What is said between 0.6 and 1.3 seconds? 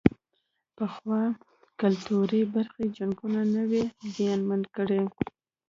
پخوا